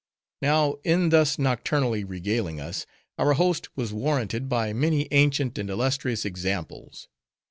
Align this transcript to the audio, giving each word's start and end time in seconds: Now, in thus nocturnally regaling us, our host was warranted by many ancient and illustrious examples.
Now, 0.41 0.77
in 0.83 1.09
thus 1.09 1.37
nocturnally 1.37 2.03
regaling 2.03 2.59
us, 2.59 2.87
our 3.19 3.33
host 3.33 3.69
was 3.77 3.93
warranted 3.93 4.49
by 4.49 4.73
many 4.73 5.07
ancient 5.11 5.59
and 5.59 5.69
illustrious 5.69 6.25
examples. 6.25 7.07